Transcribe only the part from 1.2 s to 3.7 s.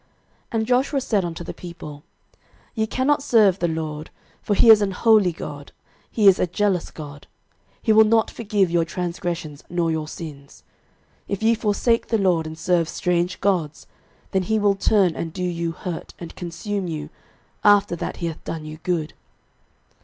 unto the people, Ye cannot serve the